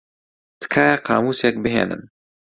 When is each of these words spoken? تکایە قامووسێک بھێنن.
تکایە 0.59 0.95
قامووسێک 1.05 1.55
بھێنن. 1.63 2.03